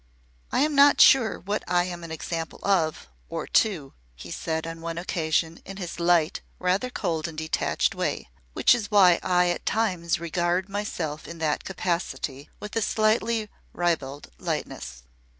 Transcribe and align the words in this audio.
"I 0.51 0.61
am 0.61 0.73
not 0.73 0.99
sure 0.99 1.37
what 1.39 1.63
I 1.67 1.83
am 1.83 2.03
an 2.03 2.11
example 2.11 2.59
of 2.63 3.07
or 3.29 3.45
to," 3.45 3.93
he 4.15 4.31
said, 4.31 4.65
on 4.65 4.81
one 4.81 4.97
occasion, 4.97 5.61
in 5.63 5.77
his 5.77 5.99
light, 5.99 6.41
rather 6.57 6.89
cold 6.89 7.27
and 7.27 7.37
detached 7.37 7.93
way, 7.93 8.27
"which 8.53 8.73
is 8.73 8.89
why 8.89 9.19
I 9.21 9.49
at 9.51 9.63
times 9.63 10.19
regard 10.19 10.69
myself 10.69 11.27
in 11.27 11.37
that 11.37 11.65
capacity 11.65 12.49
with 12.59 12.75
a 12.75 12.81
slightly 12.81 13.47
ribald 13.73 14.31
lightness." 14.39 15.03